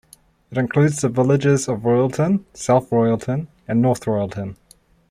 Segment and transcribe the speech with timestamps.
[0.49, 4.55] It includes the villages of Royalton, South Royalton, and North Royalton.